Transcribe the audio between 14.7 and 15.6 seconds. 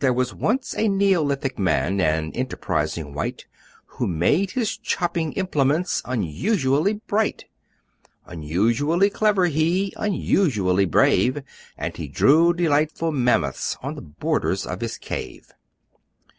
his cave.